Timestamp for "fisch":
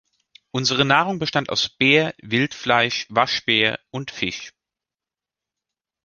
4.09-4.51